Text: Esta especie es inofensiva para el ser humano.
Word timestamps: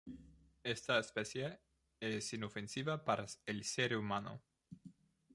Esta 0.63 0.97
especie 0.97 1.59
es 2.01 2.33
inofensiva 2.33 3.05
para 3.05 3.27
el 3.45 3.63
ser 3.63 3.95
humano. 3.95 4.41